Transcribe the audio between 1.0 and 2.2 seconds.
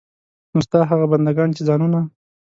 بندګان چې ځانونه.